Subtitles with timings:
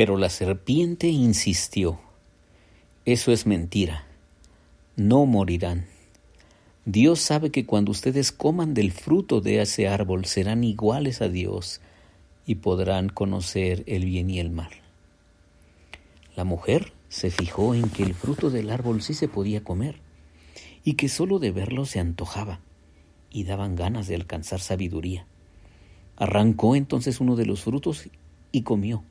[0.00, 2.00] Pero la serpiente insistió,
[3.04, 4.06] eso es mentira,
[4.96, 5.88] no morirán.
[6.86, 11.82] Dios sabe que cuando ustedes coman del fruto de ese árbol serán iguales a Dios
[12.46, 14.70] y podrán conocer el bien y el mal.
[16.34, 20.00] La mujer se fijó en que el fruto del árbol sí se podía comer
[20.82, 22.60] y que solo de verlo se antojaba
[23.30, 25.26] y daban ganas de alcanzar sabiduría.
[26.16, 28.08] Arrancó entonces uno de los frutos
[28.50, 29.04] y comió.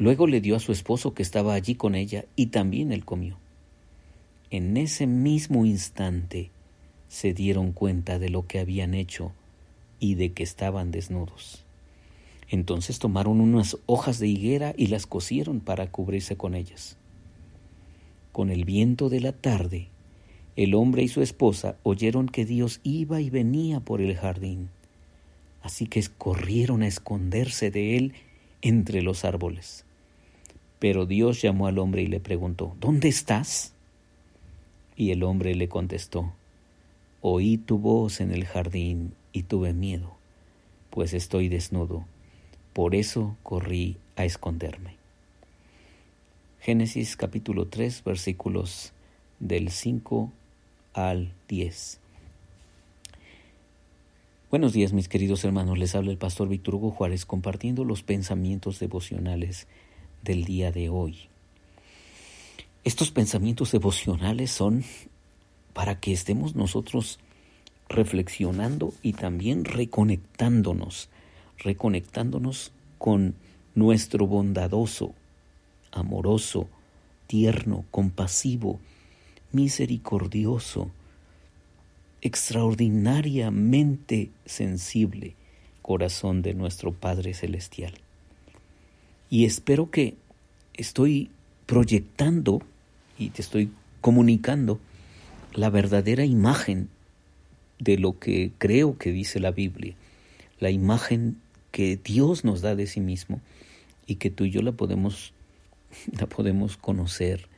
[0.00, 3.36] Luego le dio a su esposo que estaba allí con ella y también él comió.
[4.50, 6.50] En ese mismo instante
[7.08, 9.32] se dieron cuenta de lo que habían hecho
[9.98, 11.66] y de que estaban desnudos.
[12.48, 16.96] Entonces tomaron unas hojas de higuera y las cosieron para cubrirse con ellas.
[18.32, 19.88] Con el viento de la tarde,
[20.56, 24.70] el hombre y su esposa oyeron que Dios iba y venía por el jardín,
[25.60, 28.14] así que corrieron a esconderse de él
[28.62, 29.84] entre los árboles.
[30.80, 33.74] Pero Dios llamó al hombre y le preguntó, ¿Dónde estás?
[34.96, 36.32] Y el hombre le contestó,
[37.20, 40.16] Oí tu voz en el jardín y tuve miedo,
[40.88, 42.06] pues estoy desnudo.
[42.72, 44.96] Por eso corrí a esconderme.
[46.60, 48.92] Génesis capítulo 3 versículos
[49.38, 50.32] del 5
[50.94, 52.00] al 10.
[54.50, 58.78] Buenos días mis queridos hermanos, les habla el pastor Víctor Hugo Juárez compartiendo los pensamientos
[58.78, 59.66] devocionales
[60.22, 61.28] del día de hoy.
[62.84, 64.84] Estos pensamientos devocionales son
[65.72, 67.18] para que estemos nosotros
[67.88, 71.08] reflexionando y también reconectándonos,
[71.58, 73.34] reconectándonos con
[73.74, 75.14] nuestro bondadoso,
[75.92, 76.68] amoroso,
[77.26, 78.80] tierno, compasivo,
[79.52, 80.90] misericordioso,
[82.22, 85.34] extraordinariamente sensible
[85.82, 87.94] corazón de nuestro Padre Celestial.
[89.30, 90.16] Y espero que
[90.74, 91.30] estoy
[91.66, 92.60] proyectando
[93.16, 94.80] y te estoy comunicando
[95.54, 96.88] la verdadera imagen
[97.78, 99.94] de lo que creo que dice la Biblia,
[100.58, 101.36] la imagen
[101.70, 103.40] que Dios nos da de sí mismo
[104.06, 105.32] y que tú y yo la podemos
[106.18, 107.48] la podemos conocer.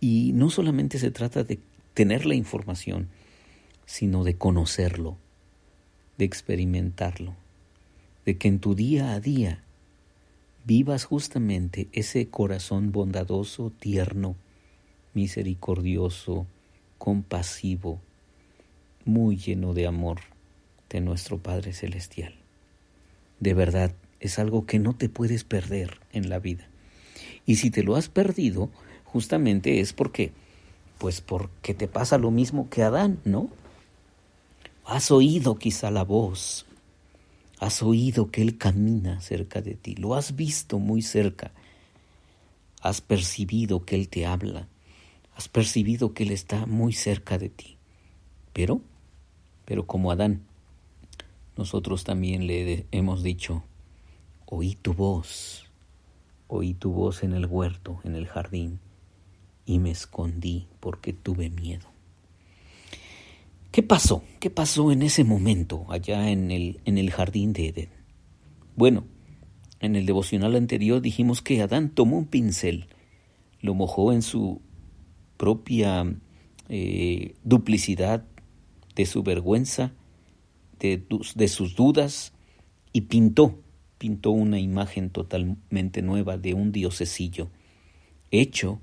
[0.00, 1.60] Y no solamente se trata de
[1.94, 3.08] tener la información,
[3.86, 5.16] sino de conocerlo,
[6.18, 7.36] de experimentarlo,
[8.24, 9.62] de que en tu día a día
[10.64, 14.36] vivas justamente ese corazón bondadoso, tierno,
[15.14, 16.46] misericordioso,
[16.98, 18.00] compasivo,
[19.04, 20.20] muy lleno de amor
[20.88, 22.34] de nuestro Padre Celestial.
[23.40, 26.68] De verdad, es algo que no te puedes perder en la vida.
[27.44, 28.70] Y si te lo has perdido,
[29.04, 30.32] justamente es porque,
[30.98, 33.48] pues porque te pasa lo mismo que Adán, ¿no?
[34.84, 36.66] Has oído quizá la voz,
[37.62, 41.52] Has oído que Él camina cerca de ti, lo has visto muy cerca,
[42.80, 44.66] has percibido que Él te habla,
[45.36, 47.76] has percibido que Él está muy cerca de ti.
[48.52, 48.80] Pero,
[49.64, 50.42] pero como Adán,
[51.56, 53.62] nosotros también le hemos dicho,
[54.46, 55.70] oí tu voz,
[56.48, 58.80] oí tu voz en el huerto, en el jardín,
[59.66, 61.91] y me escondí porque tuve miedo.
[63.72, 64.22] ¿Qué pasó?
[64.38, 67.88] ¿Qué pasó en ese momento allá en el, en el jardín de Edén?
[68.76, 69.04] Bueno,
[69.80, 72.88] en el devocional anterior dijimos que Adán tomó un pincel,
[73.62, 74.60] lo mojó en su
[75.38, 76.04] propia
[76.68, 78.26] eh, duplicidad,
[78.94, 79.94] de su vergüenza,
[80.78, 81.02] de,
[81.34, 82.34] de sus dudas,
[82.92, 83.58] y pintó,
[83.96, 87.48] pintó una imagen totalmente nueva de un diosecillo,
[88.30, 88.82] hecho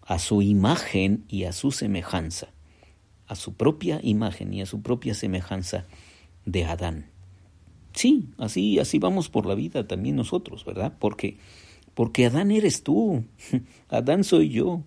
[0.00, 2.54] a su imagen y a su semejanza
[3.30, 5.86] a su propia imagen y a su propia semejanza
[6.46, 7.06] de Adán.
[7.94, 10.96] Sí, así, así vamos por la vida también nosotros, ¿verdad?
[10.98, 11.36] Porque,
[11.94, 13.24] porque Adán eres tú,
[13.88, 14.82] Adán soy yo,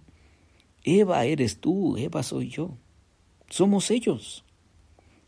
[0.84, 2.78] Eva eres tú, Eva soy yo,
[3.50, 4.44] somos ellos.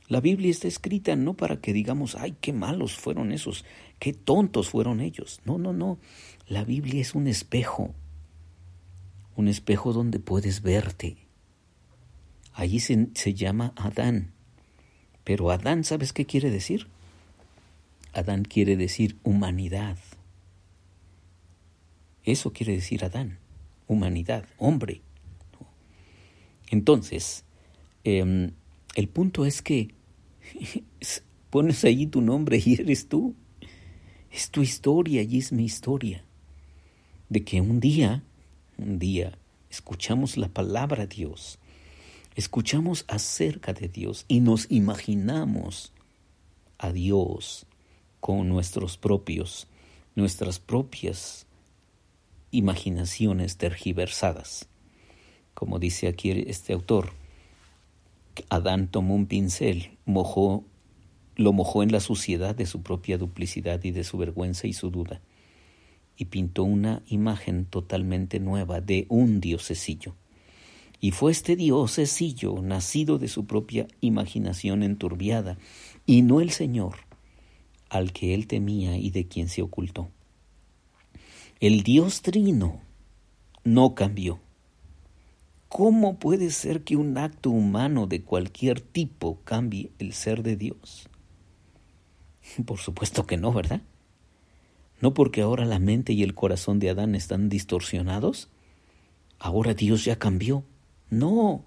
[0.09, 3.63] La Biblia está escrita no para que digamos, ay, qué malos fueron esos,
[3.97, 5.39] qué tontos fueron ellos.
[5.45, 5.99] No, no, no.
[6.49, 7.95] La Biblia es un espejo,
[9.37, 11.24] un espejo donde puedes verte,
[12.55, 14.31] Allí se, se llama Adán.
[15.25, 16.87] Pero Adán, ¿sabes qué quiere decir?
[18.13, 19.97] Adán quiere decir humanidad.
[22.23, 23.39] Eso quiere decir Adán,
[23.87, 25.01] humanidad, hombre.
[26.71, 27.43] Entonces,
[28.05, 28.51] em,
[28.95, 29.93] el punto es que
[31.49, 33.35] pones allí tu nombre y eres tú.
[34.31, 36.23] Es tu historia y es mi historia.
[37.27, 38.23] De que un día,
[38.77, 39.37] un día,
[39.69, 41.59] escuchamos la palabra de Dios
[42.35, 45.93] escuchamos acerca de Dios y nos imaginamos
[46.77, 47.65] a Dios
[48.19, 49.67] con nuestros propios,
[50.15, 51.47] nuestras propias
[52.51, 54.67] imaginaciones tergiversadas.
[55.53, 57.11] Como dice aquí este autor,
[58.49, 60.65] Adán tomó un pincel, mojó,
[61.37, 64.89] lo mojó en la suciedad de su propia duplicidad y de su vergüenza y su
[64.89, 65.21] duda,
[66.17, 70.15] y pintó una imagen totalmente nueva de un diosesillo.
[71.05, 75.59] Y fue este diosesillo, nacido de su propia imaginación enturbiada,
[76.07, 76.95] y no el Señor,
[77.89, 80.09] al que él temía y de quien se ocultó.
[81.59, 82.81] El Dios Trino
[83.63, 84.39] no cambió.
[85.69, 91.07] ¿Cómo puede ser que un acto humano de cualquier tipo cambie el ser de Dios?
[92.65, 93.83] Por supuesto que no, ¿verdad?
[95.01, 98.49] No porque ahora la mente y el corazón de Adán están distorsionados.
[99.37, 100.63] Ahora Dios ya cambió.
[101.09, 101.63] No.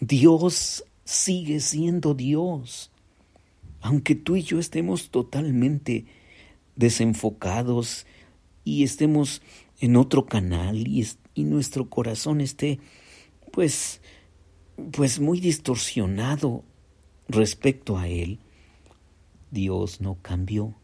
[0.00, 2.90] Dios sigue siendo Dios.
[3.80, 6.06] Aunque tú y yo estemos totalmente
[6.76, 8.06] desenfocados
[8.64, 9.42] y estemos
[9.80, 12.80] en otro canal y, y nuestro corazón esté
[13.52, 14.00] pues
[14.92, 16.64] pues muy distorsionado
[17.28, 18.40] respecto a él,
[19.50, 20.74] Dios no cambió.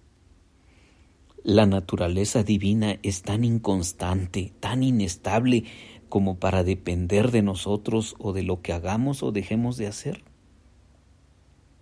[1.43, 5.65] La naturaleza divina es tan inconstante, tan inestable
[6.11, 10.23] como para depender de nosotros o de lo que hagamos o dejemos de hacer.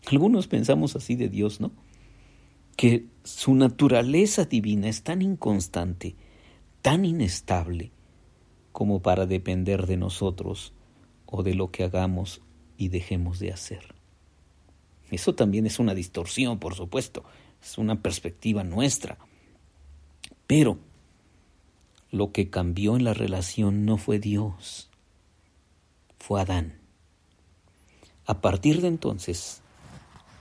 [0.07, 1.73] Algunos pensamos así de Dios, ¿no?
[2.77, 6.15] Que su naturaleza divina es tan inconstante,
[6.83, 7.91] tan inestable,
[8.71, 10.73] como para depender de nosotros
[11.27, 12.43] o de lo que hagamos
[12.77, 13.95] y dejemos de hacer.
[15.11, 17.25] Eso también es una distorsión, por supuesto,
[17.63, 19.19] es una perspectiva nuestra.
[20.47, 20.79] Pero
[22.11, 24.89] lo que cambió en la relación no fue Dios,
[26.19, 26.75] fue Adán.
[28.27, 29.63] A partir de entonces,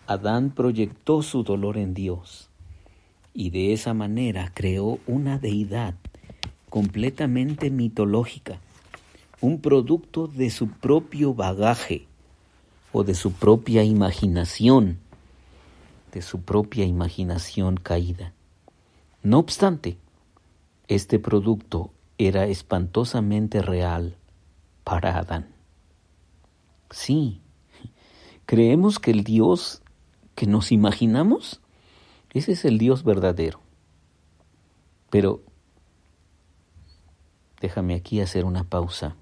[0.08, 2.50] Adán proyectó su dolor en Dios
[3.34, 5.96] y de esa manera creó una deidad
[6.70, 8.60] completamente mitológica,
[9.42, 12.08] un producto de su propio bagaje
[12.92, 15.00] o de su propia imaginación,
[16.14, 18.34] de su propia imaginación caída.
[19.24, 19.98] No obstante,
[20.88, 24.18] este producto era espantosamente real
[24.84, 25.54] para Adán.
[26.90, 27.42] Sí,
[28.46, 29.82] creemos que el Dios
[30.36, 31.62] que nos imaginamos,
[32.32, 33.60] ese es el Dios verdadero.
[35.10, 35.42] Pero
[37.60, 39.16] déjame aquí hacer una pausa.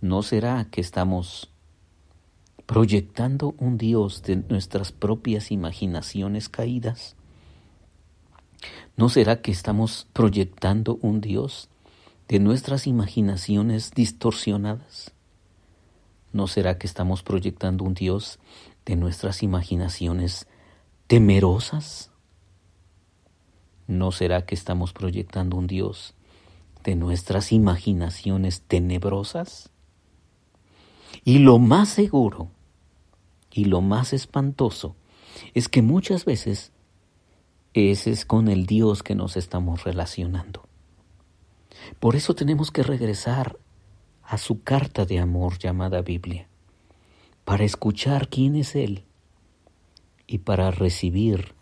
[0.00, 1.50] ¿No será que estamos
[2.66, 7.15] proyectando un Dios de nuestras propias imaginaciones caídas?
[8.96, 11.68] ¿No será que estamos proyectando un Dios
[12.28, 15.12] de nuestras imaginaciones distorsionadas?
[16.32, 18.38] ¿No será que estamos proyectando un Dios
[18.86, 20.46] de nuestras imaginaciones
[21.08, 22.10] temerosas?
[23.86, 26.14] ¿No será que estamos proyectando un Dios
[26.82, 29.68] de nuestras imaginaciones tenebrosas?
[31.22, 32.48] Y lo más seguro
[33.52, 34.96] y lo más espantoso
[35.52, 36.72] es que muchas veces
[37.76, 40.66] ese es con el Dios que nos estamos relacionando.
[42.00, 43.58] Por eso tenemos que regresar
[44.22, 46.48] a su carta de amor llamada Biblia,
[47.44, 49.04] para escuchar quién es Él
[50.26, 51.54] y para recibir,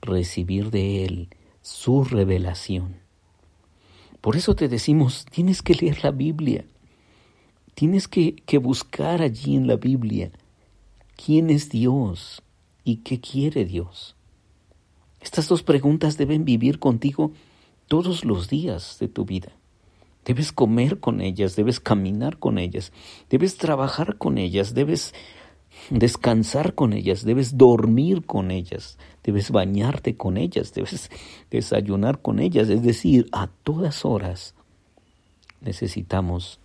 [0.00, 1.28] recibir de Él
[1.60, 2.96] su revelación.
[4.20, 6.64] Por eso te decimos, tienes que leer la Biblia,
[7.74, 10.30] tienes que, que buscar allí en la Biblia
[11.22, 12.42] quién es Dios
[12.84, 14.14] y qué quiere Dios.
[15.20, 17.32] Estas dos preguntas deben vivir contigo
[17.86, 19.52] todos los días de tu vida.
[20.24, 22.92] Debes comer con ellas, debes caminar con ellas,
[23.30, 25.14] debes trabajar con ellas, debes
[25.90, 31.10] descansar con ellas, debes dormir con ellas, debes bañarte con ellas, debes
[31.50, 32.68] desayunar con ellas.
[32.68, 34.54] Es decir, a todas horas
[35.60, 36.60] necesitamos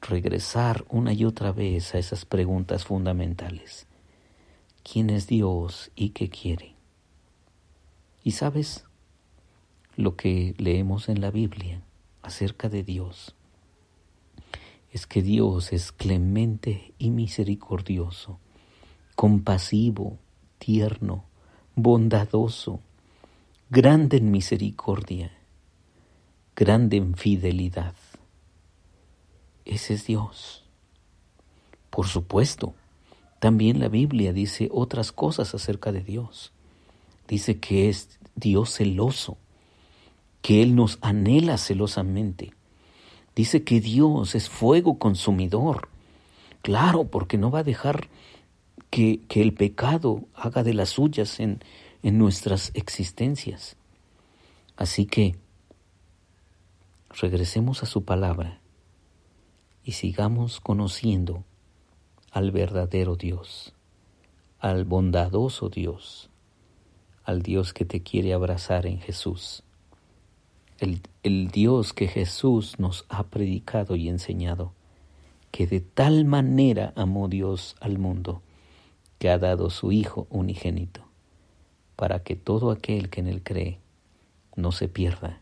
[0.00, 3.86] regresar una y otra vez a esas preguntas fundamentales.
[4.82, 6.71] ¿Quién es Dios y qué quiere?
[8.24, 8.84] Y sabes
[9.96, 11.82] lo que leemos en la Biblia
[12.22, 13.34] acerca de Dios
[14.92, 18.38] es que Dios es clemente y misericordioso,
[19.16, 20.18] compasivo,
[20.58, 21.24] tierno,
[21.74, 22.80] bondadoso,
[23.70, 25.32] grande en misericordia,
[26.54, 27.94] grande en fidelidad.
[29.64, 30.64] Ese es Dios.
[31.88, 32.74] Por supuesto,
[33.40, 36.52] también la Biblia dice otras cosas acerca de Dios
[37.28, 39.38] dice que es Dios celoso,
[40.40, 42.52] que Él nos anhela celosamente.
[43.34, 45.88] Dice que Dios es fuego consumidor.
[46.62, 48.08] Claro, porque no va a dejar
[48.90, 51.60] que, que el pecado haga de las suyas en,
[52.02, 53.76] en nuestras existencias.
[54.76, 55.36] Así que
[57.10, 58.60] regresemos a su palabra
[59.84, 61.44] y sigamos conociendo
[62.30, 63.74] al verdadero Dios,
[64.58, 66.30] al bondadoso Dios,
[67.24, 69.62] al Dios que te quiere abrazar en Jesús,
[70.78, 74.72] el, el, Dios que Jesús nos ha predicado y enseñado,
[75.50, 78.42] que de tal manera amó Dios al mundo,
[79.18, 81.04] que ha dado su Hijo unigénito,
[81.94, 83.78] para que todo aquel que en él cree
[84.56, 85.40] no se pierda,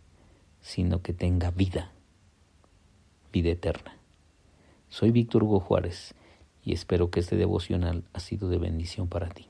[0.61, 1.93] sino que tenga vida,
[3.33, 3.97] vida eterna.
[4.91, 6.15] Soy Víctor Hugo Juárez
[6.65, 9.47] y espero que este devocional ha sido de bendición para ti.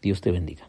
[0.00, 0.68] Dios te bendiga.